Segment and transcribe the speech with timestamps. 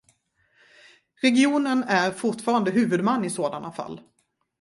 [1.21, 4.01] Regionen är fortfarande huvudman i sådana fall.